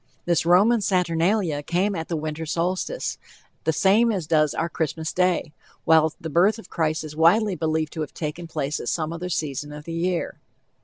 [0.25, 3.19] This Roman Saturnalia came at the winter solstice,
[3.65, 5.53] the same as does our Christmas day,
[5.85, 9.29] while the birth of Christ is widely believed to have taken place at some other
[9.29, 10.39] season of the year.